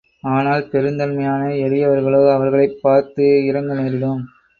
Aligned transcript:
ஆனால் 0.23 0.63
பெருந்தன்மையான 0.71 1.49
எளியவர்களோ 1.57 2.31
அவர்களைப் 2.33 2.79
பார்த்து 2.81 3.45
இரங்க 3.45 3.73
நேரிடும். 3.73 4.21